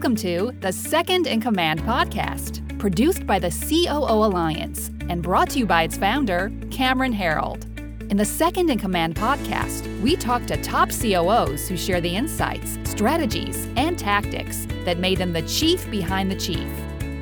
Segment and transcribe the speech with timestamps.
[0.00, 5.58] Welcome to the Second in Command podcast, produced by the COO Alliance and brought to
[5.58, 7.66] you by its founder, Cameron Herold.
[8.10, 12.78] In the Second in Command podcast, we talk to top COOs who share the insights,
[12.84, 16.70] strategies, and tactics that made them the chief behind the chief.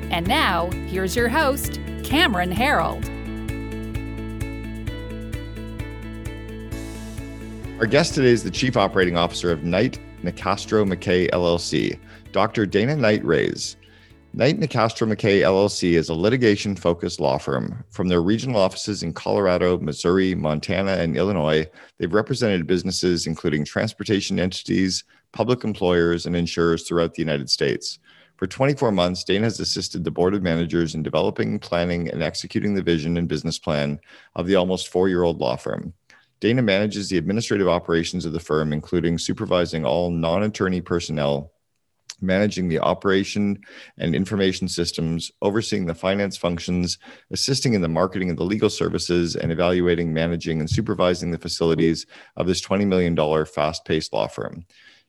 [0.09, 3.03] And now, here's your host, Cameron Herold.
[7.77, 11.97] Our guest today is the Chief Operating Officer of Knight Nicastro McKay LLC,
[12.31, 12.67] Dr.
[12.67, 13.75] Dana Knight Rays.
[14.33, 17.83] Knight Nicastro McKay LLC is a litigation focused law firm.
[17.89, 21.65] From their regional offices in Colorado, Missouri, Montana, and Illinois,
[21.97, 27.97] they've represented businesses including transportation entities, public employers, and insurers throughout the United States.
[28.37, 32.75] For 24 months, Dana has assisted the board of managers in developing, planning, and executing
[32.75, 33.99] the vision and business plan
[34.35, 35.93] of the almost four year old law firm.
[36.39, 41.51] Dana manages the administrative operations of the firm, including supervising all non attorney personnel,
[42.21, 43.59] managing the operation
[43.97, 46.97] and information systems, overseeing the finance functions,
[47.31, 52.05] assisting in the marketing of the legal services, and evaluating, managing, and supervising the facilities
[52.37, 54.65] of this $20 million fast paced law firm.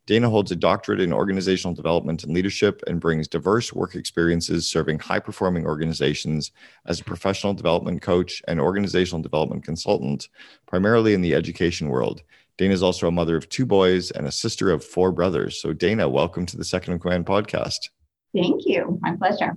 [0.06, 4.98] Dana holds a doctorate in organizational development and leadership and brings diverse work experiences serving
[4.98, 6.50] high performing organizations
[6.86, 10.28] as a professional development coach and organizational development consultant,
[10.66, 12.22] primarily in the education world.
[12.60, 15.62] Dana is also a mother of two boys and a sister of four brothers.
[15.62, 17.88] So, Dana, welcome to the Second in Command podcast.
[18.34, 18.98] Thank you.
[19.00, 19.56] My pleasure.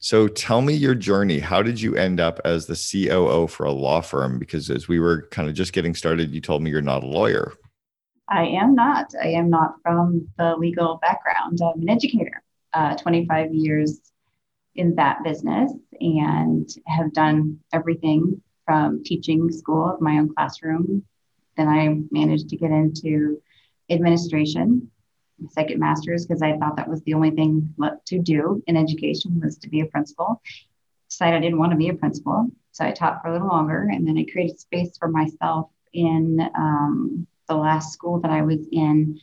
[0.00, 1.38] So, tell me your journey.
[1.38, 4.40] How did you end up as the COO for a law firm?
[4.40, 7.06] Because as we were kind of just getting started, you told me you're not a
[7.06, 7.52] lawyer.
[8.28, 9.12] I am not.
[9.22, 11.60] I am not from the legal background.
[11.62, 14.00] I'm an educator, uh, 25 years
[14.74, 21.04] in that business, and have done everything from teaching school of my own classroom.
[21.60, 23.42] Then I managed to get into
[23.90, 24.90] administration,
[25.50, 29.38] second master's, because I thought that was the only thing left to do in education
[29.44, 30.40] was to be a principal.
[31.10, 33.90] Decided I didn't want to be a principal, so I taught for a little longer,
[33.92, 38.66] and then I created space for myself in um, the last school that I was
[38.72, 39.20] in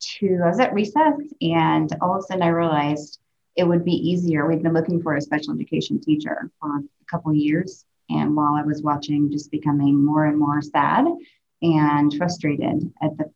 [0.00, 3.20] to, I was at recess and all of a sudden I realized
[3.54, 4.48] it would be easier.
[4.48, 7.84] We'd been looking for a special education teacher for a couple years.
[8.08, 11.06] And while I was watching, just becoming more and more sad
[11.62, 13.30] and frustrated at the,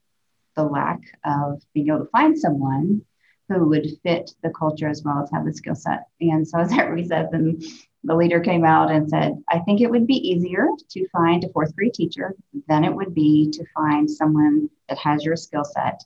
[0.57, 3.03] the lack of being able to find someone
[3.49, 6.09] who would fit the culture as well as have the skill set.
[6.21, 7.63] And so as I was at recess and
[8.05, 11.49] the leader came out and said, I think it would be easier to find a
[11.51, 12.35] fourth grade teacher
[12.69, 16.05] than it would be to find someone that has your skill set.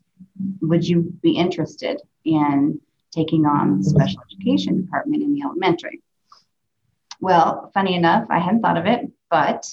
[0.63, 2.81] Would you be interested in
[3.11, 6.03] taking on the special education department in the elementary?
[7.21, 9.67] Well, funny enough, I hadn't thought of it, but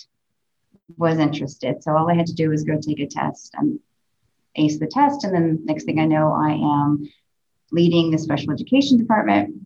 [0.97, 1.83] was interested.
[1.83, 3.79] So all I had to do was go take a test and
[4.55, 5.23] ace the test.
[5.23, 7.09] And then next thing I know, I am
[7.71, 9.65] leading the special education department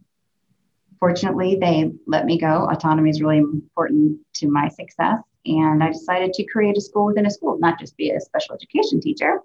[0.99, 2.67] fortunately, they let me go.
[2.69, 5.19] Autonomy is really important to my success.
[5.45, 8.55] And I decided to create a school within a school, not just be a special
[8.55, 9.39] education teacher.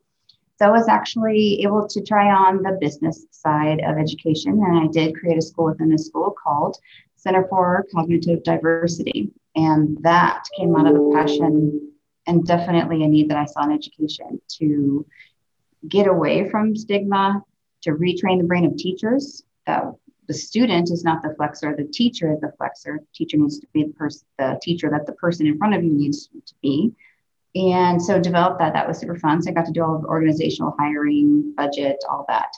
[0.58, 4.52] So I was actually able to try on the business side of education.
[4.52, 6.76] And I did create a school within a school called
[7.24, 9.30] Center for Cognitive Diversity.
[9.56, 11.90] And that came out of a passion
[12.26, 15.06] and definitely a need that I saw in education to
[15.88, 17.42] get away from stigma,
[17.82, 19.84] to retrain the brain of teachers that
[20.28, 22.98] the student is not the flexor, the teacher is the flexor.
[22.98, 25.84] The teacher needs to be the person, the teacher that the person in front of
[25.84, 26.92] you needs to be.
[27.54, 28.72] And so develop that.
[28.72, 29.42] That was super fun.
[29.42, 32.52] So I got to do all of the organizational hiring, budget, all that.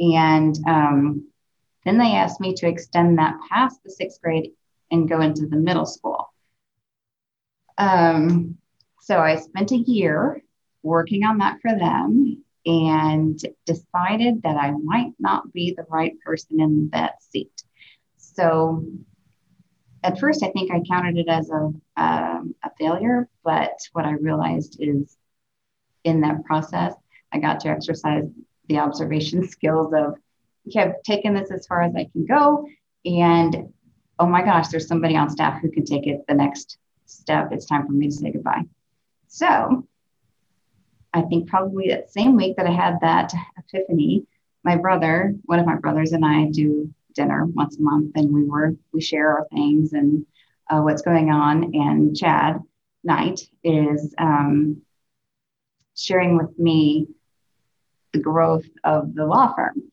[0.00, 1.29] And um,
[1.84, 4.52] then they asked me to extend that past the sixth grade
[4.90, 6.32] and go into the middle school.
[7.78, 8.58] Um,
[9.00, 10.42] so I spent a year
[10.82, 16.60] working on that for them and decided that I might not be the right person
[16.60, 17.62] in that seat.
[18.16, 18.84] So
[20.02, 24.12] at first, I think I counted it as a, um, a failure, but what I
[24.12, 25.16] realized is
[26.04, 26.94] in that process,
[27.32, 28.24] I got to exercise
[28.68, 30.14] the observation skills of,
[30.76, 32.66] I've taken this as far as I can go.
[33.04, 33.72] And
[34.18, 37.50] oh my gosh, there's somebody on staff who can take it the next step.
[37.52, 38.64] It's time for me to say goodbye.
[39.28, 39.86] So
[41.12, 44.26] I think probably that same week that I had that epiphany,
[44.62, 48.44] my brother, one of my brothers and I do dinner once a month and we
[48.44, 50.26] were, we share our things and
[50.70, 51.74] uh, what's going on.
[51.74, 52.60] And Chad
[53.02, 54.82] Knight is um,
[55.96, 57.08] sharing with me
[58.12, 59.90] the growth of the law firm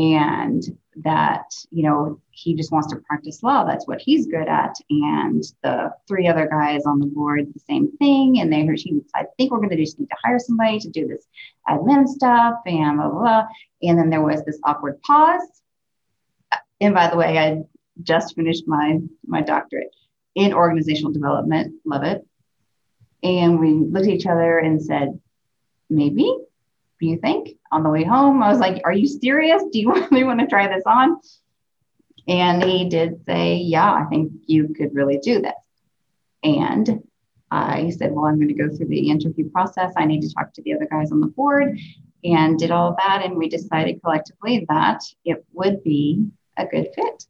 [0.00, 4.74] and that you know he just wants to practice law that's what he's good at
[4.90, 9.00] and the three other guys on the board the same thing and they heard he
[9.14, 11.26] i think we're going to just need to hire somebody to do this
[11.68, 13.46] admin stuff and blah, blah blah
[13.82, 15.60] and then there was this awkward pause
[16.80, 17.62] and by the way, I
[18.02, 19.94] just finished my my doctorate
[20.34, 21.74] in organizational development.
[21.84, 22.26] Love it.
[23.22, 25.20] And we looked at each other and said,
[25.90, 26.34] maybe.
[27.00, 27.56] Do you think?
[27.72, 29.62] On the way home, I was like, Are you serious?
[29.72, 31.20] Do you really want to try this on?
[32.28, 35.52] And he did say, Yeah, I think you could really do this.
[36.42, 37.02] And
[37.50, 39.92] I said, Well, I'm going to go through the interview process.
[39.96, 41.78] I need to talk to the other guys on the board
[42.22, 43.22] and did all that.
[43.24, 46.26] And we decided collectively that it would be
[46.56, 47.24] a good fit.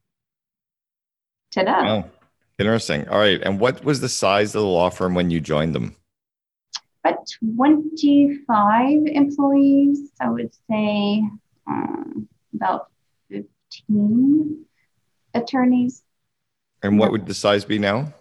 [1.52, 1.82] Ta-da.
[1.82, 2.10] Wow.
[2.58, 3.08] Interesting.
[3.08, 3.40] All right.
[3.40, 5.96] And what was the size of the law firm when you joined them?
[7.02, 7.26] About
[7.56, 11.22] 25 employees, I would say
[11.66, 12.90] um, about
[13.30, 14.64] 15
[15.34, 16.02] attorneys.
[16.82, 18.12] And what would the size be now?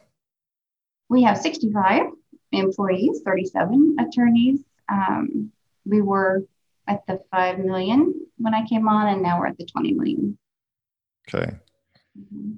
[1.10, 2.04] We have 65
[2.52, 4.60] employees, 37 attorneys.
[4.88, 5.52] Um,
[5.86, 6.44] we were
[6.88, 10.38] at the 5 million when I came on, and now we're at the 20 million.
[11.28, 11.52] Okay.
[12.18, 12.54] Mm-hmm.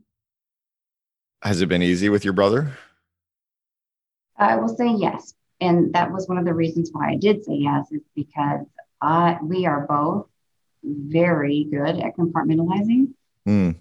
[1.41, 2.77] Has it been easy with your brother?
[4.37, 5.33] I will say yes.
[5.61, 8.65] And that was one of the reasons why I did say yes, is because
[9.43, 10.27] we are both
[10.83, 13.13] very good at compartmentalizing.
[13.47, 13.77] Mm.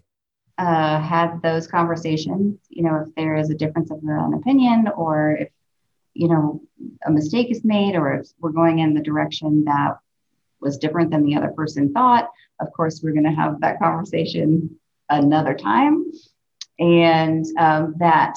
[0.59, 5.37] Uh, had those conversations, you know, if there is a difference of an opinion or
[5.41, 5.49] if,
[6.13, 6.61] you know,
[7.07, 9.97] a mistake is made or if we're going in the direction that
[10.61, 12.29] was different than the other person thought,
[12.61, 14.79] of course, we're going to have that conversation
[15.09, 16.05] another time
[16.79, 18.35] and um, that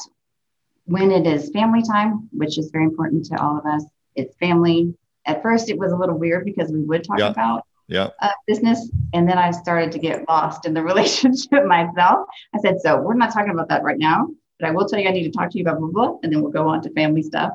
[0.85, 3.85] when it is family time, which is very important to all of us,
[4.15, 4.93] it's family.
[5.25, 7.29] At first, it was a little weird because we would talk yeah.
[7.29, 8.09] about yeah.
[8.21, 12.27] Uh, business, and then I started to get lost in the relationship myself.
[12.55, 14.27] I said, "So we're not talking about that right now,
[14.59, 16.17] but I will tell you I need to talk to you about blah blah, blah
[16.23, 17.51] and then we'll go on to family stuff."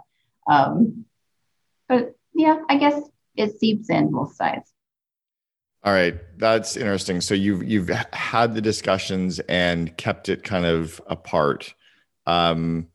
[0.48, 1.06] Um,
[1.88, 3.02] but yeah, I guess
[3.36, 4.70] it seeps in both sides.
[5.82, 7.20] All right, that's interesting.
[7.20, 11.74] So you've you've had the discussions and kept it kind of apart.
[12.26, 12.88] Um,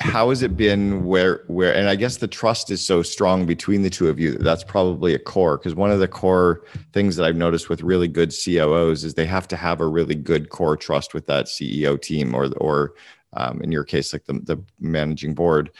[0.00, 1.04] how has it been?
[1.04, 4.32] Where where and I guess the trust is so strong between the two of you.
[4.32, 8.08] That's probably a core because one of the core things that I've noticed with really
[8.08, 12.00] good COOs is they have to have a really good core trust with that CEO
[12.00, 12.94] team or or
[13.34, 15.70] um, in your case like the the managing board.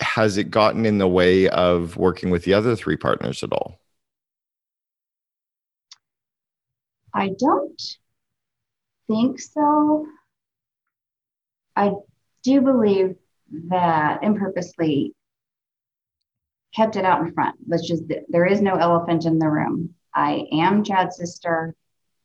[0.00, 3.80] Has it gotten in the way of working with the other three partners at all?
[7.14, 7.82] I don't
[9.06, 10.06] think so.
[11.74, 11.92] I
[12.42, 13.16] do believe
[13.68, 15.14] that and purposely
[16.74, 17.56] kept it out in front.
[17.66, 19.94] Let's just, there is no elephant in the room.
[20.14, 21.74] I am Chad's sister.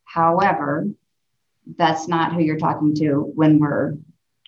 [0.06, 0.88] However,
[1.78, 3.98] that's not who you're talking to when we're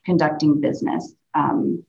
[0.06, 1.14] conducting business.
[1.34, 1.84] Um,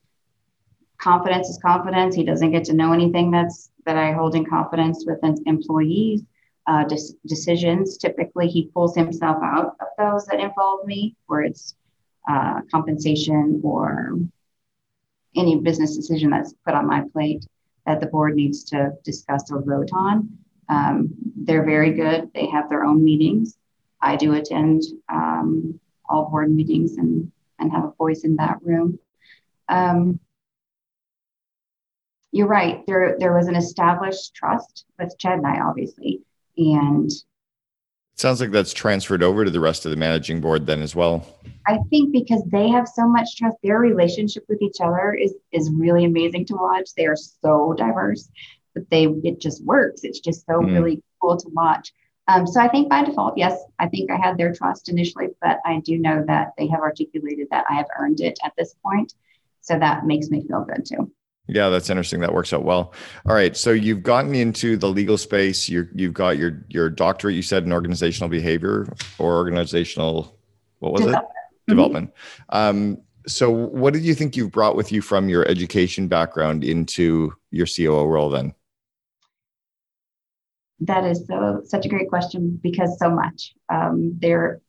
[0.97, 2.15] confidence is confidence.
[2.15, 6.21] He doesn't get to know anything that's that I hold in confidence with employees
[6.67, 7.97] uh, de- decisions.
[7.97, 11.75] Typically, he pulls himself out of those that involve me, where it's
[12.29, 14.19] uh, compensation or
[15.35, 17.45] any business decision that's put on my plate
[17.85, 20.29] that the board needs to discuss or vote on.
[20.69, 22.29] Um, they're very good.
[22.33, 23.57] They have their own meetings.
[24.01, 28.99] I do attend um, all board meetings and, and have a voice in that room.
[29.69, 30.19] Um,
[32.31, 32.85] you're right.
[32.87, 36.21] There, there was an established trust with Chad and I, obviously.
[36.57, 37.09] And
[38.21, 41.25] sounds like that's transferred over to the rest of the managing board then as well.
[41.67, 45.69] I think because they have so much trust, their relationship with each other is is
[45.73, 46.89] really amazing to watch.
[46.95, 48.29] They are so diverse,
[48.73, 50.01] but they it just works.
[50.03, 50.73] It's just so mm.
[50.73, 51.91] really cool to watch.
[52.27, 55.59] Um, so I think by default, yes, I think I had their trust initially, but
[55.65, 59.13] I do know that they have articulated that I have earned it at this point.
[59.61, 61.11] So that makes me feel good too.
[61.47, 62.21] Yeah, that's interesting.
[62.21, 62.93] That works out well.
[63.27, 65.67] All right, so you've gotten into the legal space.
[65.67, 67.35] you have got your your doctorate.
[67.35, 70.39] You said in organizational behavior or organizational,
[70.79, 71.33] what was Development.
[71.67, 71.71] it?
[71.71, 72.13] Development.
[72.49, 77.33] Um, so, what did you think you've brought with you from your education background into
[77.49, 78.29] your COO role?
[78.29, 78.53] Then.
[80.81, 84.61] That is so such a great question because so much um, there,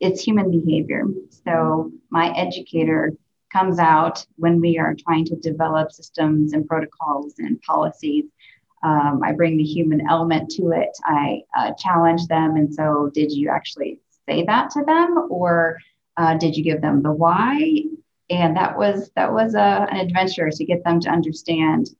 [0.00, 1.04] it's human behavior.
[1.44, 3.12] So my educator
[3.52, 8.24] comes out when we are trying to develop systems and protocols and policies.
[8.82, 10.96] Um, I bring the human element to it.
[11.04, 12.56] I uh, challenge them.
[12.56, 15.78] And so, did you actually say that to them, or
[16.16, 17.82] uh, did you give them the why?
[18.30, 21.90] And that was that was a, uh, an adventure to get them to understand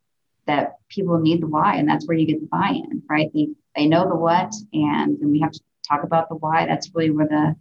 [0.46, 3.30] that people need the why, and that's where you get the buy-in, right?
[3.32, 6.66] They they know the what, and then we have to talk about the why.
[6.66, 7.56] That's really where the,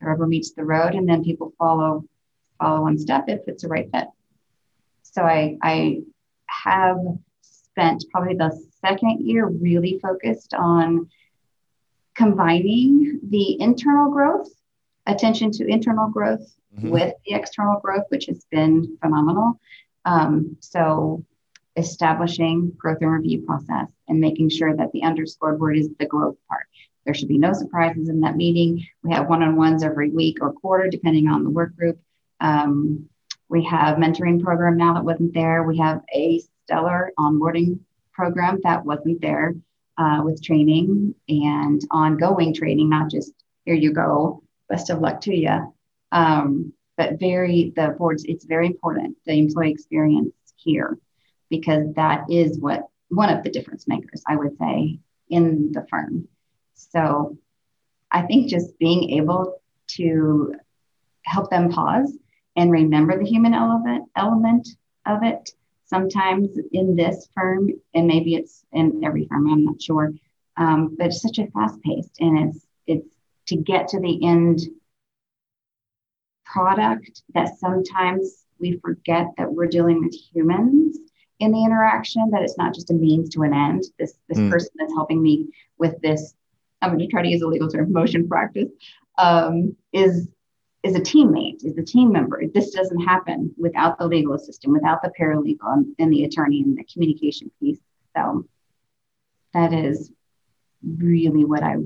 [0.00, 2.04] the rubber meets the road, and then people follow
[2.60, 4.06] follow one step if it's the right fit.
[5.02, 6.02] So I, I
[6.46, 6.98] have
[7.40, 11.08] spent probably the second year really focused on
[12.14, 14.48] combining the internal growth
[15.06, 16.90] attention to internal growth mm-hmm.
[16.90, 19.58] with the external growth, which has been phenomenal.
[20.04, 21.24] Um, so
[21.76, 26.36] establishing growth and review process and making sure that the underscored word is the growth
[26.48, 26.66] part.
[27.04, 28.86] There should be no surprises in that meeting.
[29.02, 31.98] We have one-on-ones every week or quarter, depending on the work group.
[32.40, 33.08] Um,
[33.48, 35.64] we have mentoring program now that wasn't there.
[35.64, 37.80] We have a stellar onboarding
[38.12, 39.54] program that wasn't there
[39.98, 43.32] uh, with training and ongoing training, not just
[43.64, 45.74] here you go, best of luck to you.
[46.12, 50.98] Um, but very the boards, it's very important the employee experience here
[51.48, 56.28] because that is what one of the difference makers, I would say, in the firm.
[56.74, 57.36] So
[58.10, 59.60] I think just being able
[59.96, 60.54] to
[61.22, 62.16] help them pause
[62.60, 64.68] and remember the human element element
[65.06, 65.50] of it.
[65.86, 70.12] Sometimes in this firm, and maybe it's in every firm, I'm not sure,
[70.56, 74.60] um, but it's such a fast paced, and it's it's to get to the end
[76.44, 80.98] product that sometimes we forget that we're dealing with humans
[81.38, 84.50] in the interaction that it's not just a means to an end this this mm.
[84.50, 85.46] person that's helping me
[85.78, 86.34] with this
[86.82, 88.68] i'm going to try to use a legal term motion practice
[89.16, 90.28] um, is
[90.82, 95.02] is a teammate is a team member this doesn't happen without the legal assistant without
[95.02, 97.80] the paralegal and, and the attorney and the communication piece
[98.16, 98.44] so
[99.52, 100.10] that is
[100.82, 101.76] really what i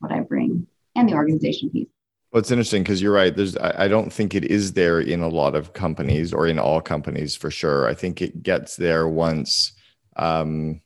[0.00, 1.88] what i bring and the organization piece
[2.32, 3.36] well, it's interesting because you're right.
[3.36, 6.80] There's, I don't think it is there in a lot of companies or in all
[6.80, 7.86] companies for sure.
[7.86, 9.72] I think it gets there once,
[10.16, 10.80] um,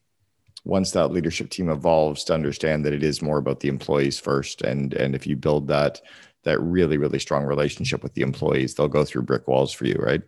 [0.65, 4.61] once that leadership team evolves to understand that it is more about the employees first,
[4.61, 6.03] and and if you build that
[6.45, 9.97] that really really strong relationship with the employees, they'll go through brick walls for you,
[9.99, 10.23] right?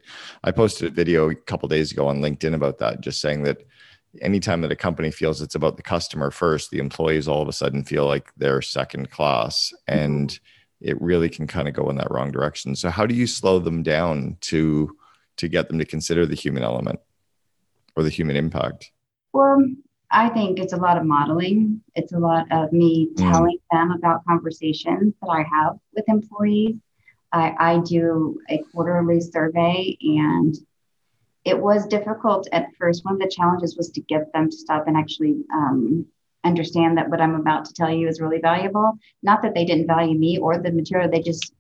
[0.45, 3.67] I posted a video a couple days ago on LinkedIn about that, just saying that
[4.21, 7.53] anytime that a company feels it's about the customer first, the employees all of a
[7.53, 10.39] sudden feel like they're second class and.
[10.83, 12.75] It really can kind of go in that wrong direction.
[12.75, 14.97] So how do you slow them down to
[15.37, 17.01] to get them to consider the human element
[17.97, 18.91] or the human impact?
[19.35, 19.63] Well,
[20.11, 21.83] I think it's a lot of modeling.
[21.95, 23.17] It's a lot of me mm.
[23.17, 23.71] telling mm.
[23.71, 26.77] them about conversations that I have with employees.
[27.33, 30.55] I, I do a quarterly survey and
[31.45, 33.05] it was difficult at first.
[33.05, 36.07] One of the challenges was to get them to stop and actually um,
[36.45, 38.99] understand that what I'm about to tell you is really valuable.
[39.23, 41.55] Not that they didn't value me or the material, they just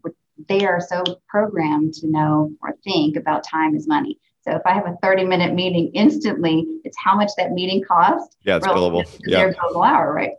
[0.48, 4.18] they are so programmed to know or think about time is money.
[4.42, 8.36] So if I have a 30 minute meeting instantly, it's how much that meeting cost.
[8.42, 9.04] Yeah, it's billable.
[9.26, 9.52] Yeah.
[9.52, 10.32] Billable hour, right?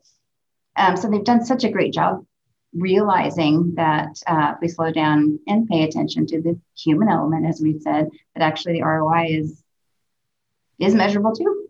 [0.75, 2.25] Um, so they've done such a great job
[2.73, 7.79] realizing that uh, we slow down and pay attention to the human element, as we
[7.79, 9.63] said, that actually the ROI is
[10.79, 11.67] is measurable too.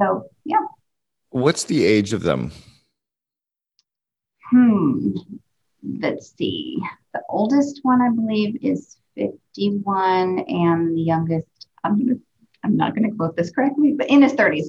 [0.00, 0.64] So yeah.
[1.30, 2.52] What's the age of them?
[4.50, 5.12] Hmm.
[5.82, 6.78] Let's see.
[7.14, 11.46] The oldest one, I believe, is 51, and the youngest,
[11.84, 12.18] I'm, gonna,
[12.64, 14.66] I'm not going to quote this correctly, but in his 30s.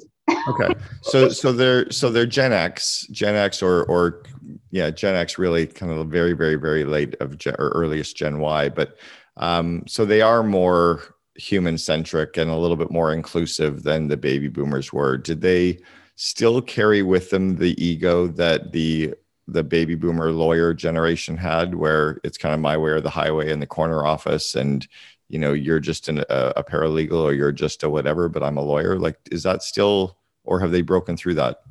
[0.48, 0.74] okay.
[1.02, 4.24] So, so they're, so they're Gen X, Gen X, or, or
[4.70, 8.40] yeah, Gen X really kind of very, very, very late of Gen, or earliest Gen
[8.40, 8.98] Y, but
[9.38, 11.02] um, so they are more
[11.36, 15.18] human centric and a little bit more inclusive than the baby boomers were.
[15.18, 15.80] Did they?
[16.22, 19.12] still carry with them the ego that the
[19.52, 23.52] the baby boomer lawyer generation had where it's kind of my way or the highway
[23.52, 24.88] in the corner office and
[25.28, 28.58] you know you're just an, a, a paralegal or you're just a whatever but i'm
[28.58, 28.98] a lawyer.
[28.98, 31.62] Like is that still or have they broken through that?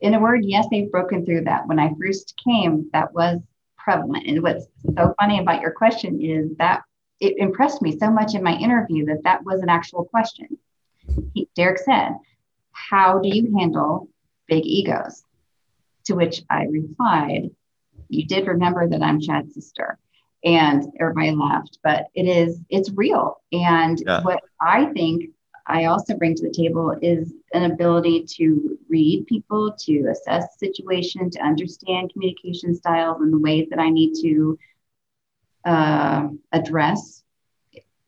[0.00, 1.66] In a word yes they've broken through that.
[1.66, 3.40] When i first came that was
[3.76, 4.26] prevalent.
[4.26, 6.82] And what's so funny about your question is that
[7.20, 10.58] it impressed me so much in my interview that that was an actual question.
[11.34, 12.12] He, derek said
[12.72, 14.08] how do you handle
[14.46, 15.24] big egos?
[16.06, 17.50] To which I replied,
[18.08, 19.98] You did remember that I'm Chad's sister.
[20.42, 23.42] And everybody laughed, but it is, it's real.
[23.52, 24.22] And yeah.
[24.22, 25.30] what I think
[25.66, 31.28] I also bring to the table is an ability to read people, to assess situation,
[31.30, 34.58] to understand communication styles and the ways that I need to
[35.66, 37.22] uh, address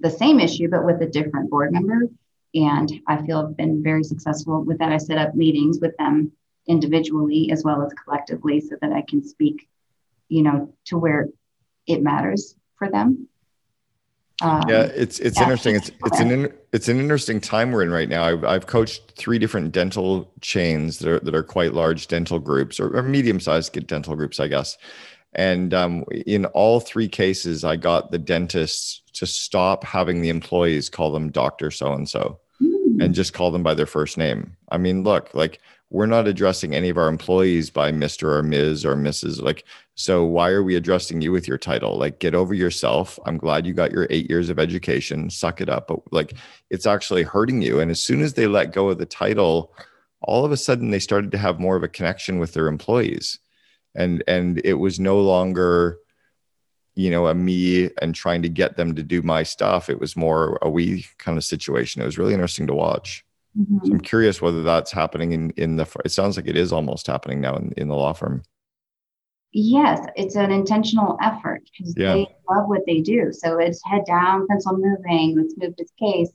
[0.01, 2.09] the same issue, but with a different board member
[2.55, 4.93] and I feel I've been very successful with that.
[4.93, 6.33] I set up meetings with them
[6.67, 9.69] individually as well as collectively so that I can speak,
[10.29, 11.29] you know, to where
[11.87, 13.29] it matters for them.
[14.41, 15.45] Um, yeah, it's it's yeah.
[15.45, 15.77] interesting.
[15.77, 18.25] It's it's an it's an interesting time we're in right now.
[18.25, 22.81] I've, I've coached three different dental chains that are that are quite large dental groups
[22.81, 24.79] or, or medium sized dental groups, I guess.
[25.35, 30.91] And um, in all three cases, I got the dentists to stop having the employees
[30.91, 32.41] call them Doctor So and So
[33.01, 34.57] and just call them by their first name.
[34.71, 35.61] I mean, look, like
[35.93, 38.23] we're not addressing any of our employees by Mr.
[38.23, 38.87] or Ms.
[38.87, 39.43] or Mrs.
[39.43, 41.99] Like, so why are we addressing you with your title?
[41.99, 43.19] Like, get over yourself.
[43.27, 45.29] I'm glad you got your eight years of education.
[45.29, 45.89] Suck it up.
[45.89, 46.33] But like,
[46.71, 47.79] it's actually hurting you.
[47.79, 49.75] And as soon as they let go of the title,
[50.23, 53.39] all of a sudden they started to have more of a connection with their employees.
[53.95, 55.99] And and it was no longer,
[56.95, 59.91] you know, a me and trying to get them to do my stuff.
[59.91, 62.01] It was more a we kind of situation.
[62.01, 63.27] It was really interesting to watch.
[63.59, 63.79] Mm-hmm.
[63.85, 65.87] So I'm curious whether that's happening in in the.
[66.05, 68.43] It sounds like it is almost happening now in, in the law firm.
[69.53, 72.15] Yes, it's an intentional effort because yeah.
[72.15, 73.31] they love what they do.
[73.33, 75.37] So it's head down, pencil moving.
[75.37, 76.31] Let's move this case.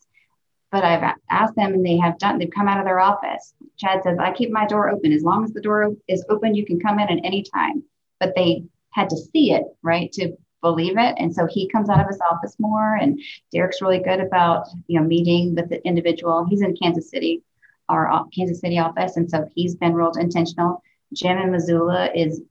[0.72, 2.38] But I've asked them, and they have done.
[2.38, 3.54] They've come out of their office.
[3.78, 5.12] Chad says, "I keep my door open.
[5.12, 7.84] As long as the door is open, you can come in at any time."
[8.20, 11.16] But they had to see it, right, to believe it.
[11.18, 12.96] And so he comes out of his office more.
[12.96, 13.20] And
[13.52, 16.46] Derek's really good about, you know, meeting with the individual.
[16.50, 17.44] He's in Kansas City,
[17.90, 19.18] our Kansas City office.
[19.18, 20.82] And so he's been real intentional.
[21.14, 22.42] Jim in Missoula is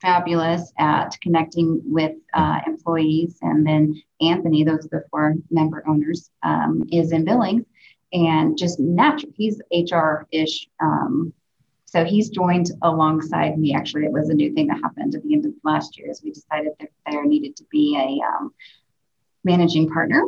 [0.00, 3.38] fabulous at connecting with uh, employees.
[3.42, 7.64] And then Anthony, those are the four member owners, um, is in Billings
[8.12, 9.32] and just natural.
[9.36, 11.32] He's HR ish um,
[11.92, 13.74] so he's joined alongside me.
[13.74, 16.22] Actually, it was a new thing that happened at the end of last year as
[16.24, 18.54] we decided that there needed to be a um,
[19.44, 20.24] managing partner.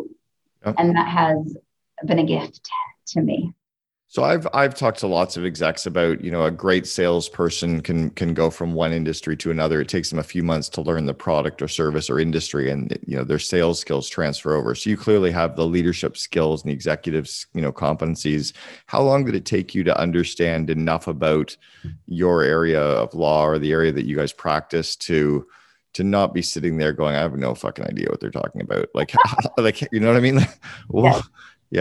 [0.66, 0.74] Yep.
[0.76, 1.56] And that has
[2.04, 2.68] been a gift
[3.06, 3.54] to me.
[4.14, 8.10] So I've I've talked to lots of execs about you know a great salesperson can
[8.10, 9.80] can go from one industry to another.
[9.80, 12.96] It takes them a few months to learn the product or service or industry, and
[13.08, 14.76] you know their sales skills transfer over.
[14.76, 18.52] So you clearly have the leadership skills and the executive you know competencies.
[18.86, 21.56] How long did it take you to understand enough about
[22.06, 25.44] your area of law or the area that you guys practice to
[25.94, 28.88] to not be sitting there going, I have no fucking idea what they're talking about.
[28.94, 29.12] Like,
[29.58, 30.40] like you know what I mean?
[30.88, 31.22] well, yeah.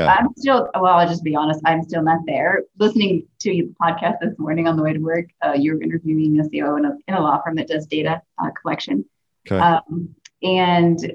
[0.08, 2.64] I'm still, well, I'll just be honest, I'm still not there.
[2.80, 6.44] Listening to the podcast this morning on the way to work, uh, you're interviewing a
[6.44, 9.06] CEO in a, in a law firm that does data uh, collection.
[9.46, 9.60] Okay.
[9.60, 11.14] Um, and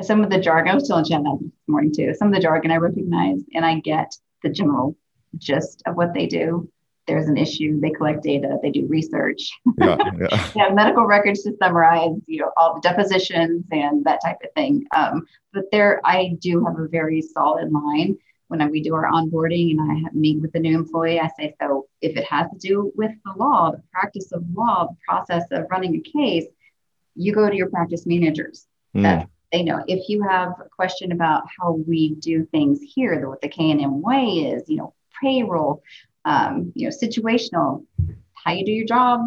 [0.00, 2.40] some of the jargon, I was telling Jen that this morning too, some of the
[2.40, 4.96] jargon I recognize and I get the general
[5.38, 6.68] gist of what they do
[7.12, 9.50] there's an issue, they collect data, they do research.
[9.78, 10.50] Yeah, yeah.
[10.54, 14.50] they have medical records to summarize, you know, all the depositions and that type of
[14.56, 14.86] thing.
[14.96, 18.16] Um, but there, I do have a very solid line
[18.48, 21.20] when we do our onboarding and I have, meet with the new employee.
[21.20, 24.86] I say, so if it has to do with the law, the practice of law,
[24.86, 26.46] the process of running a case,
[27.14, 28.66] you go to your practice managers.
[28.96, 29.02] Mm.
[29.02, 29.84] That they know.
[29.86, 33.82] If you have a question about how we do things here, what the K and
[33.82, 35.82] M way is, you know, payroll,
[36.24, 37.84] um, you know, situational,
[38.34, 39.20] how you do your job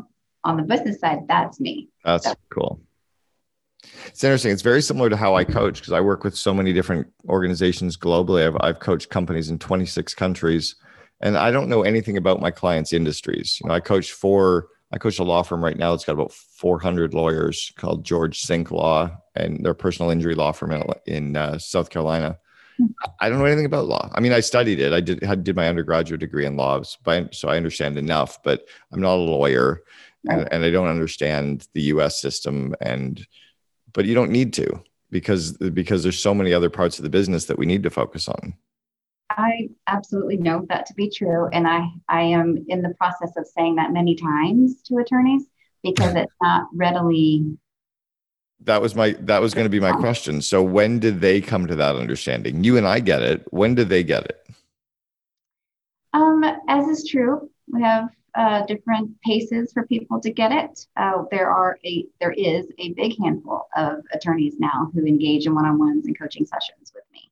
[0.43, 1.89] on the business side, that's me.
[2.03, 2.79] That's cool.
[4.08, 4.51] It's interesting.
[4.51, 7.97] It's very similar to how I coach because I work with so many different organizations
[7.97, 8.45] globally.
[8.47, 10.75] I've, I've coached companies in 26 countries
[11.21, 13.60] and I don't know anything about my clients' industries.
[13.62, 15.93] You know, I coach for, I coach a law firm right now.
[15.93, 20.71] It's got about 400 lawyers called George Sink Law and their personal injury law firm
[20.71, 22.38] in, in uh, South Carolina.
[23.20, 24.10] I don't know anything about law.
[24.14, 24.94] I mean, I studied it.
[24.94, 28.42] I did had did my undergraduate degree in law, so I understand enough.
[28.44, 29.82] But I'm not a lawyer,
[30.30, 32.20] and, and I don't understand the U.S.
[32.20, 32.76] system.
[32.82, 33.26] And
[33.94, 37.46] but you don't need to because because there's so many other parts of the business
[37.46, 38.54] that we need to focus on.
[39.30, 43.48] I absolutely know that to be true, and I I am in the process of
[43.48, 45.46] saying that many times to attorneys
[45.84, 47.58] because it's not readily
[48.62, 50.41] that was my that was going to be my question.
[50.41, 52.63] So when did they come to that understanding?
[52.63, 53.46] You and i get it.
[53.52, 54.48] When did they get it?
[56.13, 60.86] Um as is true we have uh, different paces for people to get it.
[60.98, 65.56] Uh, there are a there is a big handful of attorneys now who engage in
[65.56, 67.32] one-on-ones and coaching sessions with me.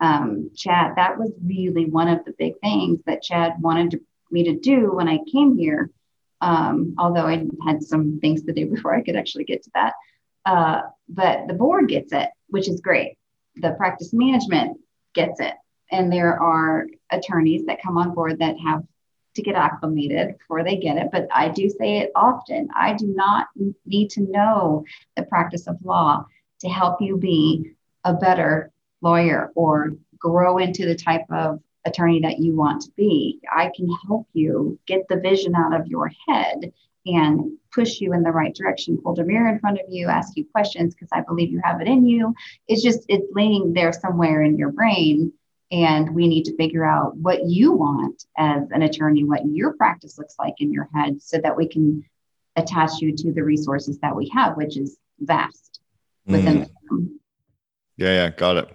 [0.00, 4.44] Um, chad that was really one of the big things that chad wanted to, me
[4.44, 5.90] to do when i came here.
[6.40, 9.94] Um, although i had some things to do before i could actually get to that
[10.44, 13.16] uh, but the board gets it, which is great.
[13.56, 14.78] The practice management
[15.14, 15.54] gets it.
[15.90, 18.84] And there are attorneys that come on board that have
[19.34, 21.08] to get acclimated before they get it.
[21.12, 23.48] But I do say it often I do not
[23.86, 24.84] need to know
[25.16, 26.26] the practice of law
[26.60, 27.72] to help you be
[28.04, 33.40] a better lawyer or grow into the type of attorney that you want to be.
[33.50, 36.72] I can help you get the vision out of your head
[37.06, 40.36] and push you in the right direction, hold a mirror in front of you, ask
[40.36, 42.34] you questions because I believe you have it in you.
[42.68, 45.32] It's just, it's laying there somewhere in your brain.
[45.72, 50.18] And we need to figure out what you want as an attorney, what your practice
[50.18, 52.04] looks like in your head so that we can
[52.56, 55.80] attach you to the resources that we have, which is vast
[56.26, 57.08] within mm.
[57.96, 58.66] Yeah, yeah, got it.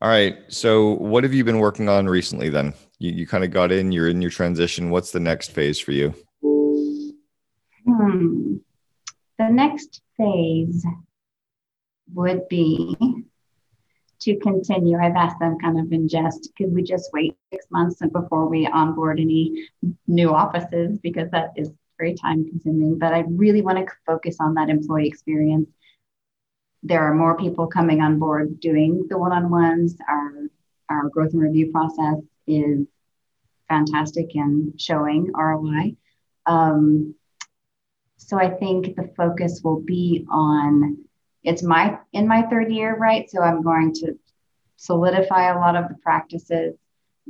[0.00, 0.38] All right.
[0.48, 2.74] So, what have you been working on recently then?
[2.98, 4.90] You, you kind of got in, you're in your transition.
[4.90, 6.12] What's the next phase for you?
[7.84, 8.56] Hmm.
[9.38, 10.86] The next phase
[12.14, 12.96] would be
[14.20, 14.98] to continue.
[14.98, 18.66] I've asked them kind of in jest, could we just wait six months before we
[18.66, 19.68] onboard any
[20.06, 22.98] new offices because that is very time consuming.
[22.98, 25.68] But I really want to focus on that employee experience
[26.82, 29.96] there are more people coming on board doing the one-on-ones.
[30.08, 30.32] Our
[30.88, 32.86] our growth and review process is
[33.68, 35.96] fantastic and showing ROI.
[36.44, 37.14] Um,
[38.32, 41.04] so I think the focus will be on
[41.44, 43.28] it's my in my third year, right?
[43.28, 44.18] So I'm going to
[44.76, 46.74] solidify a lot of the practices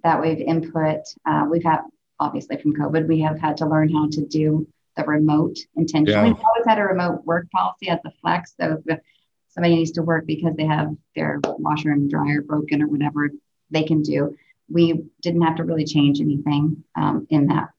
[0.04, 1.00] that we've input.
[1.26, 1.80] Uh, we've had
[2.20, 6.28] obviously from COVID, we have had to learn how to do the remote intentionally.
[6.28, 6.34] Yeah.
[6.34, 8.54] We've always had a remote work policy at the flex.
[8.60, 9.00] So if
[9.48, 13.28] somebody needs to work because they have their washer and dryer broken or whatever
[13.72, 14.36] they can do.
[14.70, 17.70] We didn't have to really change anything um, in that.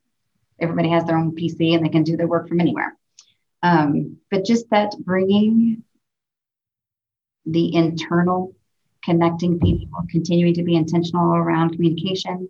[0.59, 2.97] Everybody has their own PC and they can do their work from anywhere.
[3.63, 5.83] Um, but just that bringing
[7.45, 8.53] the internal
[9.03, 12.49] connecting people, continuing to be intentional around communication,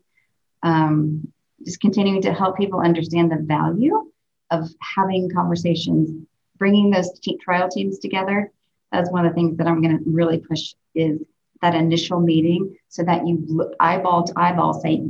[0.64, 1.32] um,
[1.64, 4.12] just continuing to help people understand the value
[4.52, 6.10] of having conversations,
[6.58, 7.10] bringing those
[7.42, 8.52] trial teams together.
[8.92, 11.20] That's one of the things that I'm going to really push is
[11.62, 15.02] that initial meeting so that you look eyeball to eyeball say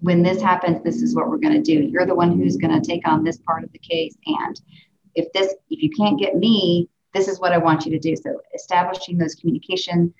[0.00, 1.86] when this happens this is what we're going to do.
[1.88, 4.60] You're the one who's going to take on this part of the case and
[5.14, 8.14] if this if you can't get me this is what i want you to do
[8.16, 10.12] so establishing those communication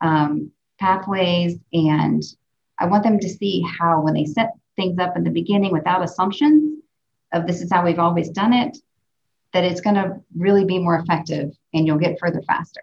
[0.00, 2.22] um, pathways and
[2.78, 6.02] i want them to see how when they set things up in the beginning without
[6.02, 6.82] assumptions
[7.32, 8.78] of this is how we've always done it
[9.52, 12.82] that it's going to really be more effective and you'll get further faster.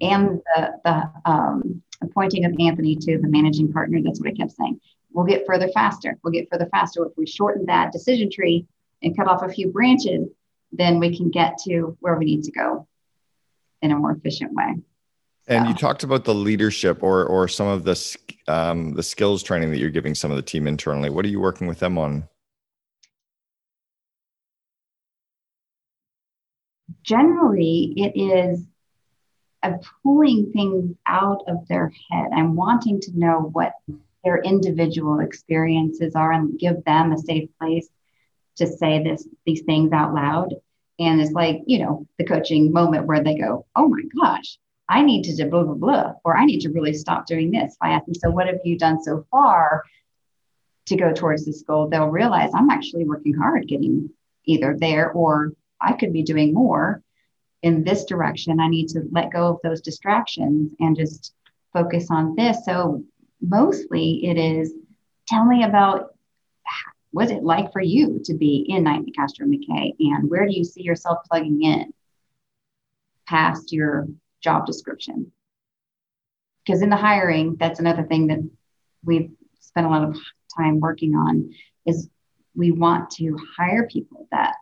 [0.00, 4.52] And the, the um, appointing of Anthony to the managing partner, that's what I kept
[4.52, 4.80] saying.
[5.12, 6.16] We'll get further faster.
[6.22, 7.04] We'll get further faster.
[7.06, 8.66] If we shorten that decision tree
[9.02, 10.28] and cut off a few branches,
[10.72, 12.86] then we can get to where we need to go
[13.82, 14.76] in a more efficient way.
[15.46, 18.16] And you talked about the leadership or or some of the
[18.48, 21.08] um, the skills training that you're giving some of the team internally.
[21.08, 22.28] What are you working with them on?
[27.08, 28.64] generally it is
[29.62, 33.72] a pulling things out of their head and wanting to know what
[34.24, 37.88] their individual experiences are and give them a safe place
[38.58, 40.54] to say this these things out loud
[40.98, 45.02] and it's like you know the coaching moment where they go oh my gosh i
[45.02, 47.90] need to do blah blah blah or i need to really stop doing this i
[47.90, 49.82] ask them so what have you done so far
[50.86, 54.10] to go towards this goal they'll realize i'm actually working hard getting
[54.48, 57.02] either there or I could be doing more
[57.62, 58.60] in this direction.
[58.60, 61.34] I need to let go of those distractions and just
[61.72, 62.64] focus on this.
[62.64, 63.04] So
[63.40, 64.72] mostly it is
[65.26, 66.14] tell me about
[67.10, 70.64] what's it like for you to be in Knight Nicastro McKay and where do you
[70.64, 71.92] see yourself plugging in
[73.26, 74.06] past your
[74.42, 75.32] job description?
[76.64, 78.38] Because in the hiring, that's another thing that
[79.04, 80.18] we've spent a lot of
[80.56, 81.50] time working on
[81.86, 82.08] is
[82.54, 84.54] we want to hire people that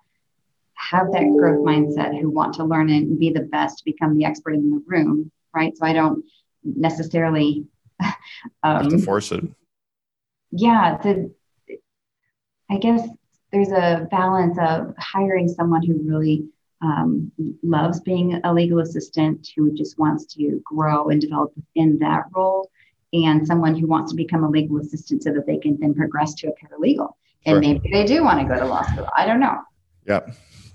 [0.75, 4.55] have that growth mindset who want to learn and be the best, become the expert
[4.55, 5.77] in the room, right?
[5.77, 6.25] So I don't
[6.63, 7.67] necessarily
[8.63, 9.45] um, to force it.
[10.51, 11.33] Yeah, the,
[12.71, 13.09] I guess
[13.53, 16.47] there's a balance of hiring someone who really
[16.83, 22.25] um, loves being a legal assistant, who just wants to grow and develop in that
[22.35, 22.71] role,
[23.13, 26.35] and someone who wants to become a legal assistant so that they can then progress
[26.35, 27.13] to a paralegal.
[27.47, 27.61] And sure.
[27.61, 29.09] maybe they do want to go to law school.
[29.17, 29.59] I don't know.
[30.07, 30.21] Yeah.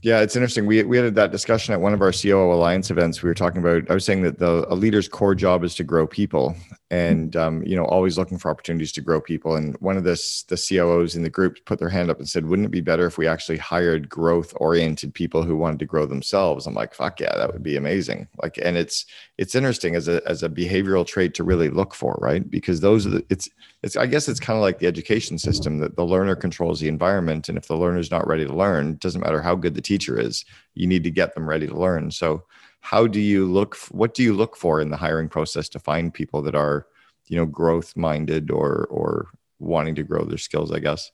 [0.04, 0.66] Yeah, it's interesting.
[0.66, 3.22] We we had that discussion at one of our COO Alliance events.
[3.22, 3.90] We were talking about.
[3.90, 6.56] I was saying that the a leader's core job is to grow people,
[6.90, 9.56] and um, you know, always looking for opportunities to grow people.
[9.56, 12.48] And one of this the COOs in the group put their hand up and said,
[12.48, 16.08] "Wouldn't it be better if we actually hired growth oriented people who wanted to grow
[16.08, 19.06] themselves?" I'm like, "Fuck yeah, that would be amazing!" Like, and it's
[19.38, 22.50] it's interesting as a as a behavioral trait to really look for, right?
[22.50, 23.48] Because those are the it's
[23.84, 26.88] it's I guess it's kind of like the education system that the learner controls the
[26.88, 29.91] environment, and if the learner's not ready to learn, it doesn't matter how good the
[29.92, 32.12] teacher is you need to get them ready to learn.
[32.12, 32.44] So
[32.80, 36.14] how do you look what do you look for in the hiring process to find
[36.14, 36.88] people that are
[37.28, 39.28] you know growth minded or or
[39.60, 41.12] wanting to grow their skills i guess?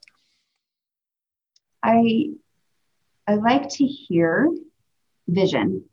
[1.84, 2.30] I
[3.28, 4.50] i like to hear
[5.28, 5.84] vision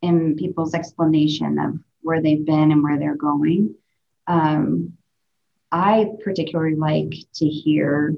[0.00, 3.74] in people's explanation of where they've been and where they're going.
[4.26, 4.94] Um,
[5.70, 8.16] i particularly like to hear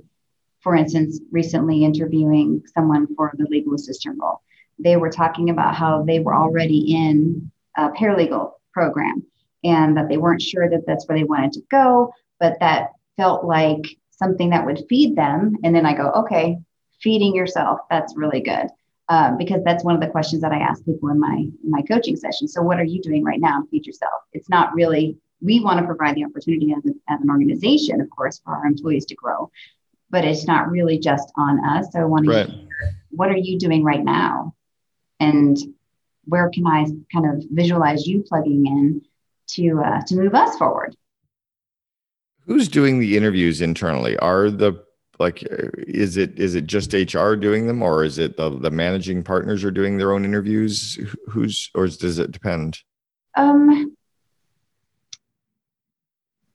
[0.64, 4.40] for instance, recently interviewing someone for the legal assistant role,
[4.78, 9.22] they were talking about how they were already in a paralegal program
[9.62, 13.44] and that they weren't sure that that's where they wanted to go, but that felt
[13.44, 15.54] like something that would feed them.
[15.62, 16.58] And then I go, okay,
[17.00, 18.66] feeding yourself, that's really good.
[19.10, 21.82] Um, because that's one of the questions that I ask people in my in my
[21.82, 22.48] coaching session.
[22.48, 24.22] So, what are you doing right now to feed yourself?
[24.32, 28.08] It's not really we want to provide the opportunity as, a, as an organization, of
[28.08, 29.50] course, for our employees to grow,
[30.14, 31.92] but it's not really just on us.
[31.92, 32.46] So, I want right.
[32.46, 34.54] to hear what are you doing right now,
[35.18, 35.58] and
[36.26, 39.02] where can I kind of visualize you plugging in
[39.54, 40.94] to uh, to move us forward?
[42.46, 44.16] Who's doing the interviews internally?
[44.18, 44.84] Are the
[45.18, 49.24] like is it is it just hr doing them or is it the, the managing
[49.24, 50.98] partners are doing their own interviews
[51.28, 52.80] who's or does it depend
[53.36, 53.93] um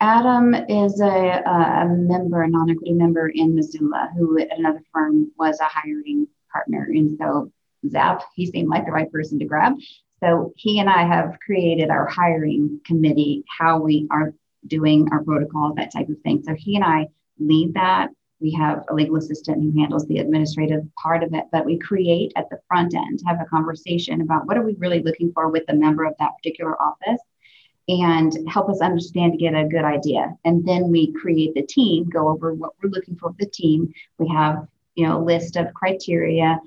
[0.02, 5.60] adam is a, a member a non-equity member in missoula who at another firm was
[5.60, 6.88] a hiring partner.
[6.90, 7.52] And so
[7.90, 9.74] zap he seemed like the right person to grab.
[10.22, 14.34] So he and i have created our hiring committee how we are
[14.68, 16.44] doing our protocols that type of thing.
[16.44, 17.08] So he and i
[17.40, 18.10] lead that.
[18.42, 22.32] We have a legal assistant who handles the administrative part of it, but we create
[22.38, 25.66] at the front end, have a conversation about what are we really looking for with
[25.68, 27.20] the member of that particular office
[27.90, 30.38] and help us understand to get a good idea.
[30.46, 33.92] And then we create the team, go over what we're looking for with the team.
[34.20, 36.60] We have, you know, a list of criteria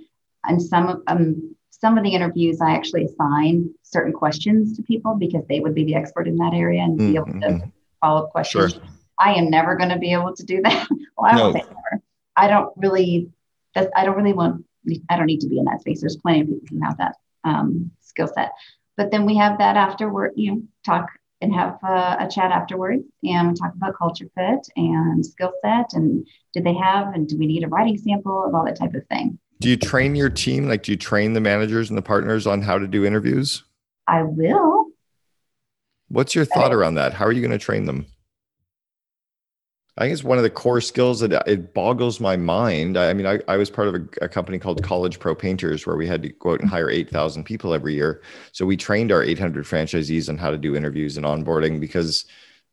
[0.44, 5.14] and some of um, some of the interviews I actually assign certain questions to people
[5.14, 7.12] because they would be the expert in that area and mm-hmm.
[7.12, 7.68] be able to mm-hmm.
[8.00, 8.74] follow up questions.
[8.74, 8.82] Sure.
[9.18, 10.88] I am never going to be able to do that.
[11.16, 11.50] well, I no.
[11.52, 12.02] never.
[12.36, 13.30] I don't really.
[13.76, 14.64] That's, I don't really want.
[15.08, 16.00] I don't need to be in that space.
[16.00, 18.50] There's plenty of people who have that um, skill set.
[18.96, 20.32] But then we have that afterward.
[20.36, 21.08] You know, talk
[21.42, 26.26] and have uh, a chat afterwards and talk about culture fit and skill set and
[26.54, 29.04] did they have and do we need a writing sample and all that type of
[29.08, 29.38] thing.
[29.60, 30.68] Do you train your team?
[30.68, 33.64] Like, do you train the managers and the partners on how to do interviews?
[34.06, 34.86] I will.
[36.08, 37.14] What's your thought around that?
[37.14, 38.06] How are you going to train them?
[39.98, 42.96] I think it's one of the core skills that it boggles my mind.
[42.96, 45.96] I mean, I, I was part of a, a, company called College Pro Painters where
[45.96, 48.22] we had to go out and hire 8,000 people every year.
[48.52, 52.24] So we trained our 800 franchisees on how to do interviews and onboarding because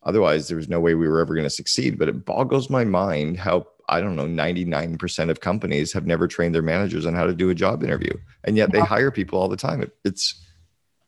[0.04, 2.00] otherwise there was no way we were ever going to succeed.
[2.00, 6.56] But it boggles my mind how, I don't know, 99% of companies have never trained
[6.56, 8.14] their managers on how to do a job interview.
[8.46, 9.82] And yet they hire people all the time.
[9.82, 10.42] It, it's,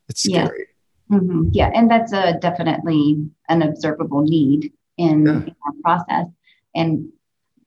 [0.10, 0.67] it's scary.
[1.10, 1.17] Yeah.
[1.17, 1.41] Mm-hmm.
[1.54, 1.71] yeah.
[1.74, 5.32] And that's a definitely an observable need in, yeah.
[5.32, 6.27] in our process.
[6.75, 7.10] And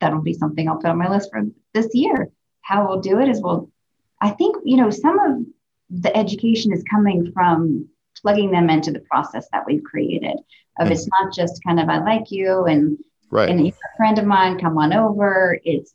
[0.01, 2.31] that'll be something I'll put on my list for this year.
[2.63, 3.71] How we'll do it is we'll,
[4.21, 5.47] I think, you know, some of
[5.91, 7.89] the education is coming from
[8.21, 10.37] plugging them into the process that we've created.
[10.79, 10.91] Of mm.
[10.91, 12.99] it's not just kind of I like you and
[13.31, 13.49] right.
[13.49, 15.59] and you're a friend of mine, come on over.
[15.65, 15.95] It's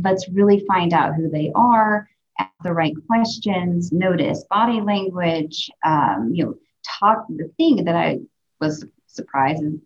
[0.00, 2.08] let's really find out who they are,
[2.38, 5.70] ask the right questions, notice body language.
[5.84, 6.54] Um, you know,
[6.86, 7.26] talk.
[7.28, 8.20] The thing that I
[8.60, 9.80] was surprised and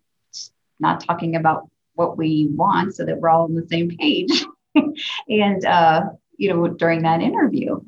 [0.80, 4.44] not talking about what we want so that we're all on the same page.
[5.28, 6.04] and, uh,
[6.36, 7.80] you know, during that interview.